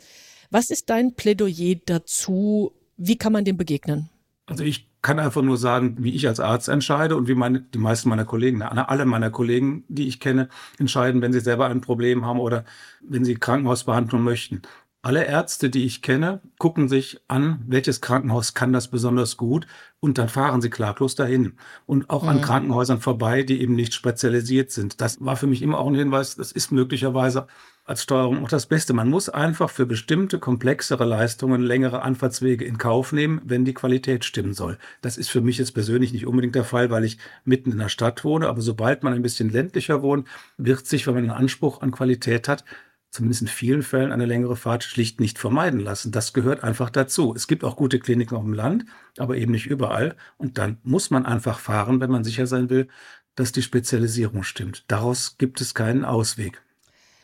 Was 0.49 0.71
ist 0.71 0.89
dein 0.89 1.15
Plädoyer 1.15 1.75
dazu? 1.85 2.73
Wie 2.97 3.17
kann 3.17 3.31
man 3.31 3.45
dem 3.45 3.55
begegnen? 3.55 4.09
Also 4.49 4.63
ich 4.63 4.89
kann 5.01 5.19
einfach 5.19 5.41
nur 5.41 5.57
sagen, 5.57 5.97
wie 5.99 6.13
ich 6.13 6.27
als 6.27 6.39
Arzt 6.39 6.67
entscheide 6.67 7.15
und 7.15 7.27
wie 7.27 7.35
meine, 7.35 7.61
die 7.61 7.77
meisten 7.77 8.09
meiner 8.09 8.25
Kollegen, 8.25 8.61
alle 8.61 9.05
meiner 9.05 9.29
Kollegen, 9.29 9.85
die 9.87 10.07
ich 10.07 10.19
kenne, 10.19 10.49
entscheiden, 10.77 11.21
wenn 11.21 11.31
sie 11.31 11.39
selber 11.39 11.67
ein 11.67 11.81
Problem 11.81 12.25
haben 12.25 12.39
oder 12.39 12.65
wenn 13.01 13.23
sie 13.23 13.35
Krankenhausbehandlung 13.35 14.23
möchten. 14.23 14.61
Alle 15.01 15.23
Ärzte, 15.23 15.69
die 15.69 15.85
ich 15.85 16.01
kenne, 16.01 16.41
gucken 16.57 16.89
sich 16.89 17.21
an, 17.29 17.63
welches 17.65 18.01
Krankenhaus 18.01 18.53
kann 18.53 18.73
das 18.73 18.89
besonders 18.89 19.37
gut 19.37 19.65
und 20.01 20.17
dann 20.17 20.27
fahren 20.27 20.59
sie 20.59 20.69
klaglos 20.69 21.15
dahin 21.15 21.53
und 21.85 22.09
auch 22.09 22.23
mhm. 22.23 22.29
an 22.29 22.41
Krankenhäusern 22.41 22.99
vorbei, 22.99 23.43
die 23.43 23.61
eben 23.61 23.75
nicht 23.75 23.93
spezialisiert 23.93 24.71
sind. 24.71 24.99
Das 24.99 25.23
war 25.23 25.37
für 25.37 25.47
mich 25.47 25.61
immer 25.61 25.77
auch 25.77 25.87
ein 25.87 25.95
Hinweis, 25.95 26.35
das 26.35 26.51
ist 26.51 26.73
möglicherweise 26.73 27.47
als 27.89 28.03
Steuerung 28.03 28.43
auch 28.43 28.49
das 28.49 28.67
Beste. 28.67 28.93
Man 28.93 29.09
muss 29.09 29.29
einfach 29.29 29.71
für 29.71 29.87
bestimmte 29.87 30.37
komplexere 30.37 31.05
Leistungen 31.05 31.61
längere 31.61 32.03
Anfahrtswege 32.03 32.63
in 32.63 32.77
Kauf 32.77 33.11
nehmen, 33.11 33.41
wenn 33.43 33.65
die 33.65 33.73
Qualität 33.73 34.23
stimmen 34.25 34.53
soll. 34.53 34.77
Das 35.01 35.17
ist 35.17 35.29
für 35.31 35.41
mich 35.41 35.57
jetzt 35.57 35.71
persönlich 35.71 36.13
nicht 36.13 36.27
unbedingt 36.27 36.53
der 36.53 36.63
Fall, 36.63 36.91
weil 36.91 37.03
ich 37.03 37.17
mitten 37.45 37.71
in 37.71 37.79
der 37.79 37.89
Stadt 37.89 38.23
wohne. 38.23 38.47
Aber 38.47 38.61
sobald 38.61 39.01
man 39.01 39.13
ein 39.13 39.23
bisschen 39.23 39.49
ländlicher 39.49 40.03
wohnt, 40.03 40.27
wird 40.57 40.85
sich, 40.85 41.07
wenn 41.07 41.15
man 41.15 41.23
einen 41.23 41.31
Anspruch 41.31 41.81
an 41.81 41.89
Qualität 41.89 42.47
hat, 42.47 42.63
zumindest 43.09 43.41
in 43.41 43.47
vielen 43.47 43.81
Fällen 43.81 44.11
eine 44.11 44.27
längere 44.27 44.55
Fahrt 44.55 44.83
schlicht 44.83 45.19
nicht 45.19 45.39
vermeiden 45.39 45.79
lassen. 45.79 46.11
Das 46.11 46.33
gehört 46.33 46.63
einfach 46.63 46.91
dazu. 46.91 47.33
Es 47.35 47.47
gibt 47.47 47.63
auch 47.63 47.75
gute 47.75 47.97
Kliniken 47.97 48.37
auf 48.37 48.43
dem 48.43 48.53
Land, 48.53 48.85
aber 49.17 49.35
eben 49.35 49.51
nicht 49.51 49.65
überall. 49.65 50.15
Und 50.37 50.59
dann 50.59 50.77
muss 50.83 51.09
man 51.09 51.25
einfach 51.25 51.57
fahren, 51.57 51.99
wenn 52.01 52.11
man 52.11 52.23
sicher 52.23 52.45
sein 52.45 52.69
will, 52.69 52.87
dass 53.33 53.51
die 53.51 53.63
Spezialisierung 53.63 54.43
stimmt. 54.43 54.83
Daraus 54.87 55.39
gibt 55.39 55.59
es 55.59 55.73
keinen 55.73 56.05
Ausweg. 56.05 56.61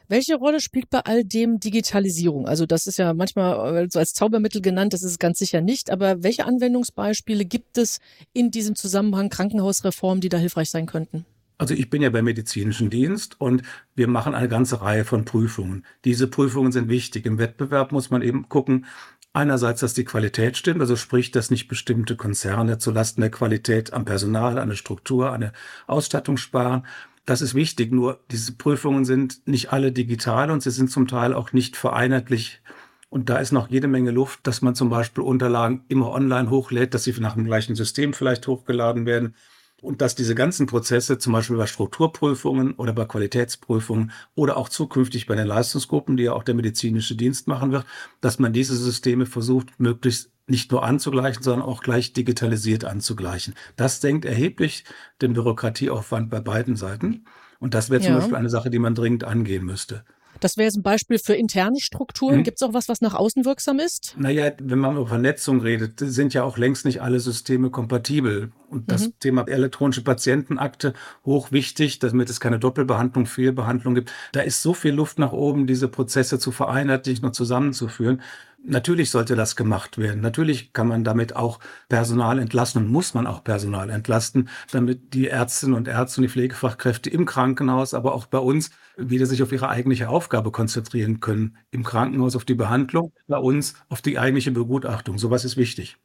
Welche 0.07 0.35
Rolle 0.35 0.61
spielt 0.61 0.89
bei 0.89 0.99
all 0.99 1.23
dem 1.23 1.59
Digitalisierung? 1.59 2.47
Also 2.47 2.65
das 2.65 2.85
ist 2.85 2.97
ja 2.97 3.13
manchmal 3.13 3.87
so 3.89 3.99
als 3.99 4.13
Zaubermittel 4.13 4.61
genannt, 4.61 4.93
das 4.93 5.03
ist 5.03 5.11
es 5.11 5.19
ganz 5.19 5.39
sicher 5.39 5.61
nicht. 5.61 5.89
Aber 5.89 6.21
welche 6.23 6.45
Anwendungsbeispiele 6.45 7.45
gibt 7.45 7.77
es 7.77 7.99
in 8.33 8.51
diesem 8.51 8.75
Zusammenhang 8.75 9.29
Krankenhausreform, 9.29 10.21
die 10.21 10.29
da 10.29 10.37
hilfreich 10.37 10.69
sein 10.69 10.85
könnten? 10.85 11.25
Also 11.57 11.73
ich 11.73 11.89
bin 11.89 12.01
ja 12.01 12.09
beim 12.09 12.25
medizinischen 12.25 12.89
Dienst 12.89 13.39
und 13.39 13.63
wir 13.95 14.07
machen 14.07 14.35
eine 14.35 14.49
ganze 14.49 14.81
Reihe 14.81 15.05
von 15.05 15.23
Prüfungen. 15.23 15.85
Diese 16.03 16.27
Prüfungen 16.27 16.73
sind 16.73 16.89
wichtig. 16.89 17.25
Im 17.25 17.37
Wettbewerb 17.37 17.93
muss 17.93 18.09
man 18.09 18.21
eben 18.21 18.49
gucken, 18.49 18.85
einerseits, 19.31 19.79
dass 19.79 19.93
die 19.93 20.05
Qualität 20.05 20.57
stimmt, 20.57 20.81
also 20.81 20.95
sprich, 20.95 21.31
dass 21.31 21.51
nicht 21.51 21.67
bestimmte 21.67 22.15
Konzerne 22.15 22.77
zulasten 22.77 23.21
der 23.21 23.31
Qualität 23.31 23.93
am 23.93 24.05
Personal, 24.05 24.59
an 24.59 24.69
der 24.69 24.75
Struktur, 24.75 25.31
an 25.31 25.41
der 25.41 25.53
Ausstattung 25.87 26.37
sparen. 26.37 26.85
Das 27.25 27.42
ist 27.42 27.56
wichtig, 27.56 27.92
nur 27.92 28.24
diese 28.31 28.54
Prüfungen 28.54 29.04
sind 29.04 29.48
nicht 29.48 29.74
alle 29.74 29.92
digital 29.92 30.51
und 30.51 30.62
sie 30.62 30.72
sind 30.72 30.92
zum 30.92 31.07
Teil 31.07 31.33
auch 31.33 31.54
nicht 31.54 31.75
vereinheitlich. 31.75 32.62
Und 33.10 33.30
da 33.30 33.38
ist 33.38 33.51
noch 33.51 33.69
jede 33.69 33.88
Menge 33.88 34.12
Luft, 34.12 34.45
dass 34.45 34.62
man 34.62 34.75
zum 34.75 34.89
Beispiel 34.89 35.24
Unterlagen 35.24 35.86
immer 35.88 36.12
online 36.12 36.50
hochlädt, 36.50 36.94
dass 36.94 37.04
sie 37.04 37.13
nach 37.19 37.33
dem 37.33 37.45
gleichen 37.45 37.75
System 37.75 38.13
vielleicht 38.13 38.48
hochgeladen 38.48 39.06
werden 39.06 39.36
und 39.81 40.01
dass 40.01 40.16
diese 40.16 40.36
ganzen 40.36 40.68
Prozesse, 40.68 41.18
zum 41.18 41.33
Beispiel 41.33 41.57
bei 41.57 41.68
Strukturprüfungen 41.68 42.74
oder 42.74 42.94
bei 42.94 43.06
Qualitätsprüfungen 43.06 44.12
oder 44.33 44.57
auch 44.57 44.69
zukünftig 44.69 45.27
bei 45.27 45.36
den 45.36 45.48
Leistungsgruppen, 45.48 46.18
die 46.18 46.24
ja 46.24 46.33
auch 46.33 46.44
der 46.44 46.56
medizinische 46.56 47.16
Dienst 47.16 47.48
machen 47.48 47.72
wird, 47.72 47.86
dass 48.22 48.39
man 48.39 48.54
diese 48.54 48.75
Systeme 48.75 49.25
versucht, 49.25 49.80
möglichst 49.80 50.31
nicht 50.48 50.72
nur 50.72 50.83
anzugleichen, 50.83 51.44
sondern 51.44 51.68
auch 51.68 51.81
gleich 51.81 52.13
digitalisiert 52.13 52.86
anzugleichen. 52.86 53.56
Das 53.75 54.01
senkt 54.01 54.25
erheblich 54.25 54.86
den 55.22 55.33
Bürokratieaufwand 55.33 56.30
bei 56.30 56.39
beiden 56.39 56.75
Seiten. 56.75 57.25
Und 57.60 57.74
das 57.74 57.89
wäre 57.89 58.01
zum 58.01 58.12
ja. 58.12 58.18
Beispiel 58.18 58.36
eine 58.36 58.50
Sache, 58.50 58.69
die 58.69 58.80
man 58.80 58.95
dringend 58.95 59.24
angehen 59.24 59.66
müsste. 59.66 60.04
Das 60.39 60.57
wäre 60.57 60.65
jetzt 60.65 60.77
ein 60.77 60.83
Beispiel 60.83 61.19
für 61.19 61.33
interne 61.33 61.79
Strukturen. 61.79 62.37
Hm. 62.37 62.43
Gibt 62.43 62.61
es 62.61 62.67
auch 62.67 62.73
was, 62.73 62.89
was 62.89 63.01
nach 63.01 63.13
außen 63.13 63.45
wirksam 63.45 63.79
ist? 63.79 64.15
Naja, 64.17 64.51
wenn 64.61 64.79
man 64.79 64.95
über 64.95 65.07
Vernetzung 65.07 65.61
redet, 65.61 65.99
sind 65.99 66.33
ja 66.33 66.43
auch 66.43 66.57
längst 66.57 66.85
nicht 66.85 67.01
alle 67.01 67.19
Systeme 67.19 67.69
kompatibel. 67.69 68.51
Und 68.69 68.91
das 68.91 69.07
mhm. 69.07 69.13
Thema 69.19 69.47
elektronische 69.47 70.03
Patientenakte 70.03 70.93
hoch 71.23 71.51
wichtig, 71.51 71.99
damit 71.99 72.29
es 72.29 72.39
keine 72.39 72.59
Doppelbehandlung, 72.59 73.25
Fehlbehandlung 73.25 73.95
gibt. 73.95 74.11
Da 74.33 74.41
ist 74.41 74.61
so 74.61 74.73
viel 74.73 74.93
Luft 74.93 75.19
nach 75.19 75.31
oben, 75.31 75.67
diese 75.67 75.87
Prozesse 75.87 76.39
zu 76.39 76.51
vereinheitlichen 76.51 77.25
und 77.25 77.33
zusammenzuführen. 77.33 78.21
Natürlich 78.67 79.12
sollte 79.12 79.35
das 79.35 79.56
gemacht 79.56 80.00
werden. 80.00 80.21
Natürlich 80.21 80.73
kann 80.73 80.88
man 80.88 81.03
damit 81.03 81.35
auch 81.35 81.59
Personal 81.88 82.39
entlasten 82.39 82.83
und 82.83 82.91
muss 82.91 83.13
man 83.13 83.27
auch 83.27 83.44
Personal 83.44 83.91
entlasten, 83.91 84.50
damit 84.71 85.13
die 85.13 85.27
Ärztinnen 85.27 85.75
und 85.75 85.88
Ärzte 85.88 86.19
und 86.19 86.23
die 86.23 86.29
Pflegefachkräfte 86.29 87.12
im 87.12 87.25
Krankenhaus, 87.25 87.94
aber 87.94 88.15
auch 88.15 88.25
bei 88.25 88.39
uns 88.39 88.71
wieder 88.97 89.27
sich 89.27 89.44
auf 89.44 89.51
ihre 89.51 89.69
eigentliche 89.69 90.10
Aufgabe 90.10 90.51
konzentrieren 90.51 91.19
können. 91.19 91.57
Im 91.69 91.84
Krankenhaus 91.84 92.36
auf 92.36 92.43
die 92.43 92.55
Behandlung, 92.55 93.13
bei 93.27 93.38
uns 93.38 93.75
auf 93.88 94.01
die 94.01 94.17
eigentliche 94.17 94.51
Begutachtung. 94.51 95.19
Sowas 95.19 95.45
ist 95.45 95.57
wichtig. 95.57 95.98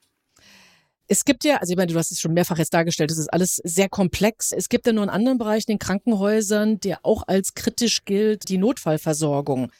Es 1.08 1.24
gibt 1.24 1.44
ja, 1.44 1.56
also 1.56 1.72
ich 1.72 1.76
meine, 1.78 1.90
du 1.90 1.98
hast 1.98 2.12
es 2.12 2.20
schon 2.20 2.34
mehrfach 2.34 2.58
jetzt 2.58 2.74
dargestellt, 2.74 3.10
es 3.10 3.18
ist 3.18 3.32
alles 3.32 3.56
sehr 3.64 3.88
komplex. 3.88 4.52
Es 4.52 4.68
gibt 4.68 4.86
ja 4.86 4.92
nur 4.92 5.02
einen 5.02 5.10
anderen 5.10 5.38
Bereich 5.38 5.64
in 5.66 5.72
den 5.72 5.78
Krankenhäusern, 5.78 6.78
der 6.78 7.00
auch 7.04 7.24
als 7.26 7.54
kritisch 7.54 8.04
gilt, 8.04 8.50
die 8.50 8.58
Notfallversorgung. 8.58 9.72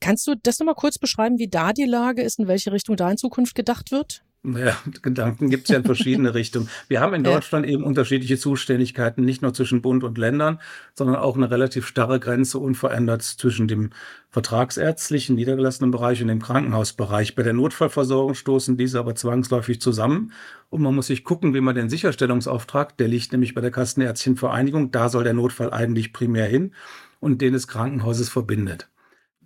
Kannst 0.00 0.26
du 0.26 0.34
das 0.40 0.58
nochmal 0.58 0.74
kurz 0.74 0.98
beschreiben, 0.98 1.38
wie 1.38 1.48
da 1.48 1.72
die 1.72 1.84
Lage 1.84 2.22
ist, 2.22 2.38
in 2.38 2.48
welche 2.48 2.72
Richtung 2.72 2.96
da 2.96 3.10
in 3.10 3.16
Zukunft 3.16 3.54
gedacht 3.54 3.90
wird? 3.90 4.22
Naja, 4.44 4.76
Gedanken 5.02 5.50
gibt 5.50 5.64
es 5.64 5.70
ja 5.70 5.78
in 5.78 5.84
verschiedene 5.84 6.32
Richtungen. 6.34 6.68
Wir 6.86 7.00
haben 7.00 7.12
in 7.12 7.24
Deutschland 7.24 7.66
eben 7.66 7.82
unterschiedliche 7.82 8.38
Zuständigkeiten, 8.38 9.24
nicht 9.24 9.42
nur 9.42 9.52
zwischen 9.52 9.82
Bund 9.82 10.04
und 10.04 10.16
Ländern, 10.16 10.60
sondern 10.94 11.16
auch 11.16 11.36
eine 11.36 11.50
relativ 11.50 11.88
starre 11.88 12.20
Grenze 12.20 12.58
unverändert 12.60 13.22
zwischen 13.22 13.66
dem 13.66 13.90
vertragsärztlichen, 14.30 15.34
niedergelassenen 15.34 15.90
Bereich 15.90 16.22
und 16.22 16.28
dem 16.28 16.40
Krankenhausbereich. 16.40 17.34
Bei 17.34 17.42
der 17.42 17.52
Notfallversorgung 17.52 18.34
stoßen 18.34 18.76
diese 18.76 19.00
aber 19.00 19.16
zwangsläufig 19.16 19.80
zusammen. 19.80 20.32
Und 20.70 20.82
man 20.82 20.94
muss 20.94 21.08
sich 21.08 21.24
gucken, 21.24 21.52
wie 21.52 21.60
man 21.60 21.74
den 21.74 21.90
Sicherstellungsauftrag, 21.90 22.96
der 22.96 23.08
liegt 23.08 23.32
nämlich 23.32 23.54
bei 23.54 23.60
der 23.60 23.72
Kassenärztlichen 23.72 24.36
Vereinigung, 24.36 24.92
da 24.92 25.08
soll 25.08 25.24
der 25.24 25.34
Notfall 25.34 25.72
eigentlich 25.72 26.12
primär 26.12 26.46
hin 26.46 26.74
und 27.18 27.42
den 27.42 27.54
des 27.54 27.66
Krankenhauses 27.66 28.28
verbindet. 28.28 28.88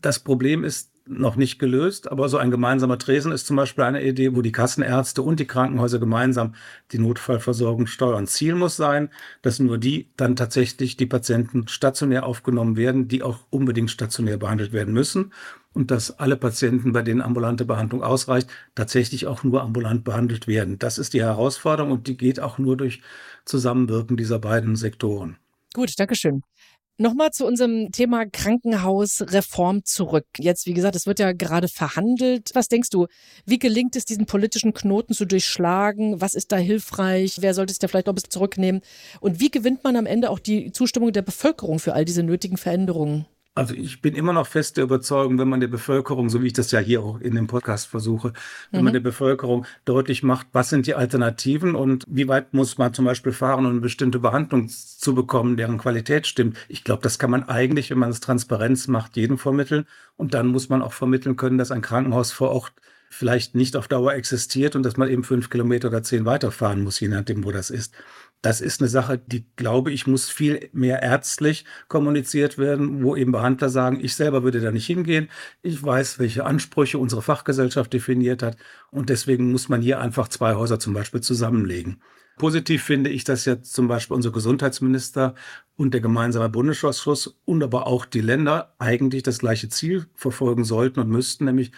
Das 0.02 0.18
Problem 0.18 0.64
ist 0.64 0.92
noch 1.06 1.36
nicht 1.36 1.58
gelöst, 1.58 2.10
aber 2.10 2.28
so 2.28 2.38
ein 2.38 2.50
gemeinsamer 2.50 2.98
Tresen 2.98 3.32
ist 3.32 3.46
zum 3.46 3.56
Beispiel 3.56 3.84
eine 3.84 4.04
Idee, 4.04 4.36
wo 4.36 4.42
die 4.42 4.52
Kassenärzte 4.52 5.22
und 5.22 5.40
die 5.40 5.46
Krankenhäuser 5.46 5.98
gemeinsam 5.98 6.54
die 6.92 6.98
Notfallversorgung 6.98 7.86
steuern. 7.86 8.26
Ziel 8.26 8.54
muss 8.54 8.76
sein, 8.76 9.10
dass 9.42 9.58
nur 9.58 9.78
die 9.78 10.10
dann 10.16 10.36
tatsächlich 10.36 10.96
die 10.96 11.06
Patienten 11.06 11.66
stationär 11.66 12.24
aufgenommen 12.24 12.76
werden, 12.76 13.08
die 13.08 13.22
auch 13.22 13.40
unbedingt 13.50 13.90
stationär 13.90 14.36
behandelt 14.36 14.72
werden 14.72 14.94
müssen 14.94 15.32
und 15.72 15.90
dass 15.90 16.18
alle 16.18 16.36
Patienten, 16.36 16.92
bei 16.92 17.02
denen 17.02 17.20
ambulante 17.20 17.64
Behandlung 17.64 18.02
ausreicht, 18.02 18.48
tatsächlich 18.74 19.26
auch 19.26 19.42
nur 19.42 19.62
ambulant 19.62 20.04
behandelt 20.04 20.46
werden. 20.46 20.78
Das 20.78 20.98
ist 20.98 21.14
die 21.14 21.22
Herausforderung 21.22 21.92
und 21.92 22.06
die 22.06 22.16
geht 22.16 22.38
auch 22.38 22.58
nur 22.58 22.76
durch 22.76 23.02
Zusammenwirken 23.44 24.16
dieser 24.16 24.38
beiden 24.38 24.76
Sektoren. 24.76 25.36
Gut, 25.74 25.98
Dankeschön. 25.98 26.42
Nochmal 27.02 27.32
zu 27.32 27.46
unserem 27.46 27.90
Thema 27.90 28.26
Krankenhausreform 28.26 29.84
zurück. 29.84 30.26
Jetzt, 30.38 30.66
wie 30.66 30.72
gesagt, 30.72 30.94
es 30.94 31.04
wird 31.04 31.18
ja 31.18 31.32
gerade 31.32 31.66
verhandelt. 31.66 32.52
Was 32.54 32.68
denkst 32.68 32.90
du, 32.90 33.08
wie 33.44 33.58
gelingt 33.58 33.96
es, 33.96 34.04
diesen 34.04 34.26
politischen 34.26 34.72
Knoten 34.72 35.12
zu 35.12 35.24
durchschlagen? 35.24 36.20
Was 36.20 36.36
ist 36.36 36.52
da 36.52 36.58
hilfreich? 36.58 37.38
Wer 37.40 37.54
sollte 37.54 37.72
es 37.72 37.80
da 37.80 37.88
vielleicht 37.88 38.06
noch 38.06 38.12
ein 38.12 38.14
bisschen 38.14 38.30
zurücknehmen? 38.30 38.82
Und 39.20 39.40
wie 39.40 39.50
gewinnt 39.50 39.82
man 39.82 39.96
am 39.96 40.06
Ende 40.06 40.30
auch 40.30 40.38
die 40.38 40.70
Zustimmung 40.70 41.10
der 41.10 41.22
Bevölkerung 41.22 41.80
für 41.80 41.92
all 41.94 42.04
diese 42.04 42.22
nötigen 42.22 42.56
Veränderungen? 42.56 43.26
Also 43.54 43.74
ich 43.74 44.00
bin 44.00 44.14
immer 44.14 44.32
noch 44.32 44.46
fest 44.46 44.78
der 44.78 44.84
Überzeugung, 44.84 45.38
wenn 45.38 45.48
man 45.48 45.60
der 45.60 45.68
Bevölkerung, 45.68 46.30
so 46.30 46.42
wie 46.42 46.46
ich 46.46 46.52
das 46.54 46.70
ja 46.70 46.80
hier 46.80 47.02
auch 47.02 47.20
in 47.20 47.34
dem 47.34 47.48
Podcast 47.48 47.86
versuche, 47.86 48.32
wenn 48.70 48.80
mhm. 48.80 48.84
man 48.84 48.92
der 48.94 49.00
Bevölkerung 49.00 49.66
deutlich 49.84 50.22
macht, 50.22 50.46
was 50.52 50.70
sind 50.70 50.86
die 50.86 50.94
Alternativen 50.94 51.74
und 51.74 52.04
wie 52.08 52.28
weit 52.28 52.54
muss 52.54 52.78
man 52.78 52.94
zum 52.94 53.04
Beispiel 53.04 53.32
fahren, 53.32 53.66
um 53.66 53.72
eine 53.72 53.80
bestimmte 53.80 54.20
Behandlung 54.20 54.68
zu 54.70 55.14
bekommen, 55.14 55.58
deren 55.58 55.76
Qualität 55.76 56.26
stimmt. 56.26 56.56
Ich 56.68 56.82
glaube, 56.82 57.02
das 57.02 57.18
kann 57.18 57.30
man 57.30 57.46
eigentlich, 57.46 57.90
wenn 57.90 57.98
man 57.98 58.08
es 58.08 58.20
Transparenz 58.20 58.88
macht, 58.88 59.16
jedem 59.16 59.36
vermitteln. 59.36 59.86
Und 60.16 60.32
dann 60.32 60.46
muss 60.46 60.70
man 60.70 60.80
auch 60.80 60.94
vermitteln 60.94 61.36
können, 61.36 61.58
dass 61.58 61.70
ein 61.72 61.82
Krankenhaus 61.82 62.32
vor 62.32 62.52
Ort 62.52 62.72
vielleicht 63.12 63.54
nicht 63.54 63.76
auf 63.76 63.88
Dauer 63.88 64.14
existiert 64.14 64.74
und 64.74 64.82
dass 64.82 64.96
man 64.96 65.08
eben 65.08 65.22
fünf 65.22 65.50
Kilometer 65.50 65.88
oder 65.88 66.02
zehn 66.02 66.24
weiterfahren 66.24 66.82
muss, 66.82 66.98
je 66.98 67.08
nachdem, 67.08 67.44
wo 67.44 67.52
das 67.52 67.68
ist. 67.68 67.94
Das 68.40 68.60
ist 68.60 68.80
eine 68.80 68.88
Sache, 68.88 69.18
die, 69.18 69.44
glaube 69.54 69.92
ich, 69.92 70.06
muss 70.06 70.30
viel 70.30 70.70
mehr 70.72 71.02
ärztlich 71.02 71.64
kommuniziert 71.88 72.58
werden, 72.58 73.04
wo 73.04 73.14
eben 73.14 73.30
Behandler 73.30 73.68
sagen, 73.68 74.00
ich 74.02 74.16
selber 74.16 74.42
würde 74.42 74.60
da 74.60 74.72
nicht 74.72 74.86
hingehen. 74.86 75.28
Ich 75.60 75.82
weiß, 75.82 76.18
welche 76.18 76.44
Ansprüche 76.44 76.98
unsere 76.98 77.22
Fachgesellschaft 77.22 77.92
definiert 77.92 78.42
hat. 78.42 78.56
Und 78.90 79.10
deswegen 79.10 79.52
muss 79.52 79.68
man 79.68 79.82
hier 79.82 80.00
einfach 80.00 80.28
zwei 80.28 80.54
Häuser 80.54 80.80
zum 80.80 80.94
Beispiel 80.94 81.20
zusammenlegen. 81.20 82.00
Positiv 82.38 82.82
finde 82.82 83.10
ich, 83.10 83.24
dass 83.24 83.44
ja 83.44 83.60
zum 83.62 83.88
Beispiel 83.88 84.16
unser 84.16 84.32
Gesundheitsminister 84.32 85.34
und 85.76 85.92
der 85.92 86.00
gemeinsame 86.00 86.48
Bundesausschuss 86.48 87.38
und 87.44 87.62
aber 87.62 87.86
auch 87.86 88.06
die 88.06 88.22
Länder 88.22 88.74
eigentlich 88.78 89.22
das 89.22 89.38
gleiche 89.38 89.68
Ziel 89.68 90.06
verfolgen 90.14 90.64
sollten 90.64 90.98
und 90.98 91.10
müssten, 91.10 91.44
nämlich 91.44 91.72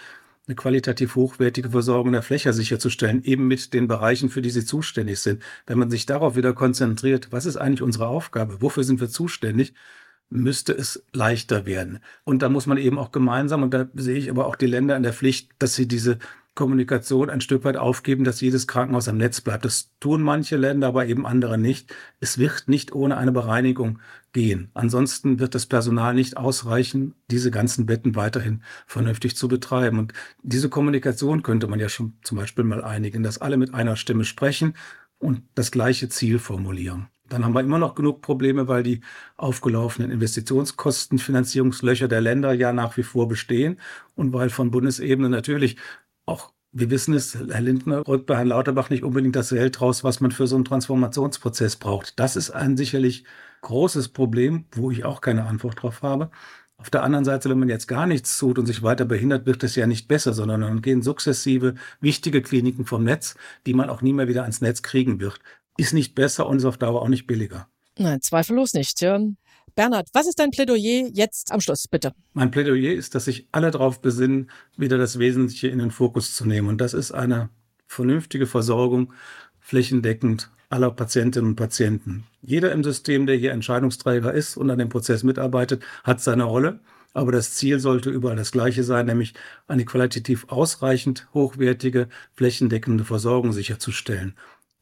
eine 0.46 0.56
qualitativ 0.56 1.14
hochwertige 1.14 1.70
Versorgung 1.70 2.12
der 2.12 2.22
Fläche 2.22 2.52
sicherzustellen, 2.52 3.24
eben 3.24 3.46
mit 3.46 3.72
den 3.72 3.88
Bereichen, 3.88 4.28
für 4.28 4.42
die 4.42 4.50
sie 4.50 4.64
zuständig 4.64 5.20
sind. 5.20 5.42
Wenn 5.66 5.78
man 5.78 5.90
sich 5.90 6.06
darauf 6.06 6.36
wieder 6.36 6.52
konzentriert, 6.52 7.28
was 7.30 7.46
ist 7.46 7.56
eigentlich 7.56 7.82
unsere 7.82 8.08
Aufgabe, 8.08 8.60
wofür 8.60 8.84
sind 8.84 9.00
wir 9.00 9.08
zuständig, 9.08 9.74
müsste 10.28 10.72
es 10.72 11.04
leichter 11.12 11.66
werden. 11.66 12.00
Und 12.24 12.42
da 12.42 12.48
muss 12.48 12.66
man 12.66 12.78
eben 12.78 12.98
auch 12.98 13.12
gemeinsam, 13.12 13.62
und 13.62 13.72
da 13.72 13.88
sehe 13.94 14.18
ich 14.18 14.30
aber 14.30 14.46
auch 14.46 14.56
die 14.56 14.66
Länder 14.66 14.96
in 14.96 15.02
der 15.02 15.12
Pflicht, 15.12 15.50
dass 15.58 15.74
sie 15.74 15.88
diese 15.88 16.18
Kommunikation 16.54 17.30
ein 17.30 17.40
Stück 17.40 17.64
weit 17.64 17.76
aufgeben, 17.76 18.24
dass 18.24 18.40
jedes 18.40 18.66
Krankenhaus 18.66 19.08
am 19.08 19.16
Netz 19.16 19.40
bleibt. 19.40 19.64
Das 19.64 19.90
tun 19.98 20.22
manche 20.22 20.56
Länder, 20.56 20.88
aber 20.88 21.06
eben 21.06 21.26
andere 21.26 21.58
nicht. 21.58 21.94
Es 22.20 22.38
wird 22.38 22.68
nicht 22.68 22.94
ohne 22.94 23.16
eine 23.16 23.32
Bereinigung 23.32 23.98
gehen. 24.32 24.70
Ansonsten 24.74 25.40
wird 25.40 25.54
das 25.54 25.66
Personal 25.66 26.14
nicht 26.14 26.36
ausreichen, 26.36 27.14
diese 27.30 27.50
ganzen 27.50 27.86
Betten 27.86 28.14
weiterhin 28.14 28.62
vernünftig 28.86 29.36
zu 29.36 29.48
betreiben. 29.48 29.98
Und 29.98 30.12
diese 30.42 30.68
Kommunikation 30.68 31.42
könnte 31.42 31.66
man 31.66 31.80
ja 31.80 31.88
schon 31.88 32.14
zum 32.22 32.38
Beispiel 32.38 32.64
mal 32.64 32.84
einigen, 32.84 33.22
dass 33.22 33.38
alle 33.38 33.56
mit 33.56 33.74
einer 33.74 33.96
Stimme 33.96 34.24
sprechen 34.24 34.74
und 35.18 35.42
das 35.54 35.70
gleiche 35.70 36.08
Ziel 36.08 36.38
formulieren. 36.38 37.08
Dann 37.28 37.42
haben 37.42 37.54
wir 37.54 37.60
immer 37.60 37.78
noch 37.78 37.94
genug 37.94 38.20
Probleme, 38.20 38.68
weil 38.68 38.82
die 38.82 39.00
aufgelaufenen 39.36 40.10
Investitionskosten, 40.10 41.18
Finanzierungslöcher 41.18 42.06
der 42.06 42.20
Länder 42.20 42.52
ja 42.52 42.72
nach 42.72 42.98
wie 42.98 43.02
vor 43.02 43.28
bestehen 43.28 43.80
und 44.14 44.34
weil 44.34 44.50
von 44.50 44.70
Bundesebene 44.70 45.30
natürlich 45.30 45.76
auch 46.26 46.52
wir 46.76 46.90
wissen 46.90 47.14
es, 47.14 47.36
Herr 47.36 47.60
Lindner 47.60 48.06
rückt 48.06 48.26
bei 48.26 48.36
Herrn 48.36 48.48
Lauterbach 48.48 48.90
nicht 48.90 49.04
unbedingt 49.04 49.36
das 49.36 49.50
Geld 49.50 49.80
raus, 49.80 50.02
was 50.02 50.20
man 50.20 50.32
für 50.32 50.48
so 50.48 50.56
einen 50.56 50.64
Transformationsprozess 50.64 51.76
braucht. 51.76 52.18
Das 52.18 52.34
ist 52.34 52.50
ein 52.50 52.76
sicherlich 52.76 53.24
großes 53.60 54.08
Problem, 54.08 54.64
wo 54.72 54.90
ich 54.90 55.04
auch 55.04 55.20
keine 55.20 55.46
Antwort 55.46 55.80
drauf 55.82 56.02
habe. 56.02 56.30
Auf 56.76 56.90
der 56.90 57.04
anderen 57.04 57.24
Seite, 57.24 57.48
wenn 57.48 57.60
man 57.60 57.68
jetzt 57.68 57.86
gar 57.86 58.06
nichts 58.06 58.36
tut 58.36 58.58
und 58.58 58.66
sich 58.66 58.82
weiter 58.82 59.04
behindert, 59.04 59.46
wird 59.46 59.62
es 59.62 59.76
ja 59.76 59.86
nicht 59.86 60.08
besser, 60.08 60.34
sondern 60.34 60.62
dann 60.62 60.82
gehen 60.82 61.00
sukzessive 61.02 61.76
wichtige 62.00 62.42
Kliniken 62.42 62.84
vom 62.84 63.04
Netz, 63.04 63.36
die 63.66 63.74
man 63.74 63.88
auch 63.88 64.02
nie 64.02 64.12
mehr 64.12 64.26
wieder 64.26 64.42
ans 64.42 64.60
Netz 64.60 64.82
kriegen 64.82 65.20
wird. 65.20 65.38
Ist 65.76 65.94
nicht 65.94 66.16
besser 66.16 66.48
und 66.48 66.56
ist 66.56 66.64
auf 66.64 66.76
Dauer 66.76 67.02
auch 67.02 67.08
nicht 67.08 67.28
billiger. 67.28 67.68
Nein, 67.96 68.20
zweifellos 68.20 68.74
nicht. 68.74 69.00
Ja. 69.00 69.20
Bernhard, 69.74 70.08
was 70.12 70.28
ist 70.28 70.38
dein 70.38 70.52
Plädoyer 70.52 71.08
jetzt 71.12 71.50
am 71.50 71.60
Schluss, 71.60 71.88
bitte? 71.88 72.12
Mein 72.32 72.50
Plädoyer 72.50 72.92
ist, 72.92 73.14
dass 73.14 73.24
sich 73.24 73.48
alle 73.50 73.70
darauf 73.70 74.00
besinnen, 74.00 74.50
wieder 74.76 74.98
das 74.98 75.18
Wesentliche 75.18 75.68
in 75.68 75.80
den 75.80 75.90
Fokus 75.90 76.34
zu 76.36 76.46
nehmen. 76.46 76.68
Und 76.68 76.80
das 76.80 76.94
ist 76.94 77.10
eine 77.12 77.50
vernünftige 77.86 78.46
Versorgung 78.46 79.12
flächendeckend 79.58 80.50
aller 80.68 80.90
Patientinnen 80.90 81.50
und 81.50 81.56
Patienten. 81.56 82.24
Jeder 82.42 82.72
im 82.72 82.84
System, 82.84 83.26
der 83.26 83.36
hier 83.36 83.52
Entscheidungsträger 83.52 84.32
ist 84.32 84.56
und 84.56 84.70
an 84.70 84.78
dem 84.78 84.88
Prozess 84.88 85.22
mitarbeitet, 85.22 85.82
hat 86.04 86.20
seine 86.20 86.44
Rolle. 86.44 86.80
Aber 87.12 87.30
das 87.30 87.54
Ziel 87.54 87.78
sollte 87.78 88.10
überall 88.10 88.36
das 88.36 88.50
gleiche 88.50 88.82
sein, 88.82 89.06
nämlich 89.06 89.34
eine 89.68 89.84
qualitativ 89.84 90.46
ausreichend 90.48 91.28
hochwertige, 91.32 92.08
flächendeckende 92.34 93.04
Versorgung 93.04 93.52
sicherzustellen. 93.52 94.34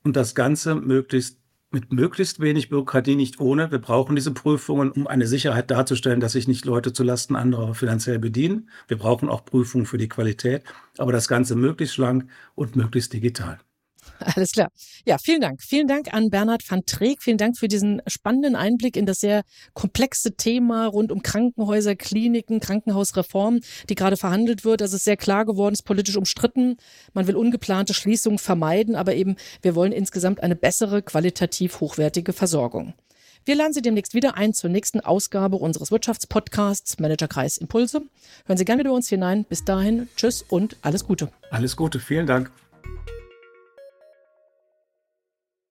Und 0.02 0.16
das 0.16 0.34
Ganze 0.34 0.74
möglichst 0.74 1.41
mit 1.72 1.92
möglichst 1.92 2.40
wenig 2.40 2.68
Bürokratie, 2.68 3.16
nicht 3.16 3.40
ohne. 3.40 3.70
Wir 3.70 3.78
brauchen 3.78 4.16
diese 4.16 4.32
Prüfungen, 4.32 4.92
um 4.92 5.06
eine 5.06 5.26
Sicherheit 5.26 5.70
darzustellen, 5.70 6.20
dass 6.20 6.32
sich 6.32 6.48
nicht 6.48 6.64
Leute 6.64 6.92
zulasten 6.92 7.36
anderer 7.36 7.74
finanziell 7.74 8.18
bedienen. 8.18 8.70
Wir 8.88 8.98
brauchen 8.98 9.28
auch 9.28 9.44
Prüfungen 9.44 9.86
für 9.86 9.98
die 9.98 10.08
Qualität, 10.08 10.62
aber 10.98 11.12
das 11.12 11.28
Ganze 11.28 11.56
möglichst 11.56 11.94
schlank 11.94 12.28
und 12.54 12.76
möglichst 12.76 13.12
digital. 13.12 13.58
Alles 14.36 14.52
klar. 14.52 14.70
Ja, 15.06 15.18
vielen 15.18 15.40
Dank. 15.40 15.62
Vielen 15.62 15.88
Dank 15.88 16.12
an 16.12 16.30
Bernhard 16.30 16.68
van 16.68 16.84
Treek. 16.86 17.22
Vielen 17.22 17.38
Dank 17.38 17.58
für 17.58 17.68
diesen 17.68 18.02
spannenden 18.06 18.56
Einblick 18.56 18.96
in 18.96 19.06
das 19.06 19.20
sehr 19.20 19.42
komplexe 19.74 20.36
Thema 20.36 20.86
rund 20.86 21.12
um 21.12 21.22
Krankenhäuser, 21.22 21.96
Kliniken, 21.96 22.60
Krankenhausreform, 22.60 23.60
die 23.88 23.94
gerade 23.94 24.16
verhandelt 24.16 24.64
wird. 24.64 24.80
Das 24.80 24.92
ist 24.92 25.04
sehr 25.04 25.16
klar 25.16 25.44
geworden, 25.44 25.74
ist 25.74 25.84
politisch 25.84 26.16
umstritten. 26.16 26.76
Man 27.12 27.26
will 27.26 27.36
ungeplante 27.36 27.94
Schließungen 27.94 28.38
vermeiden, 28.38 28.94
aber 28.94 29.14
eben 29.14 29.36
wir 29.62 29.74
wollen 29.74 29.92
insgesamt 29.92 30.42
eine 30.42 30.56
bessere, 30.56 31.02
qualitativ 31.02 31.80
hochwertige 31.80 32.32
Versorgung. 32.32 32.94
Wir 33.44 33.56
laden 33.56 33.72
Sie 33.72 33.82
demnächst 33.82 34.14
wieder 34.14 34.36
ein 34.36 34.54
zur 34.54 34.70
nächsten 34.70 35.00
Ausgabe 35.00 35.56
unseres 35.56 35.90
Wirtschaftspodcasts 35.90 37.00
Managerkreis 37.00 37.56
Impulse. 37.56 38.02
Hören 38.46 38.56
Sie 38.56 38.64
gerne 38.64 38.80
wieder 38.80 38.92
uns 38.92 39.08
hinein. 39.08 39.44
Bis 39.44 39.64
dahin, 39.64 40.08
tschüss 40.14 40.44
und 40.48 40.76
alles 40.82 41.04
Gute. 41.04 41.28
Alles 41.50 41.76
Gute, 41.76 41.98
vielen 41.98 42.28
Dank. 42.28 42.52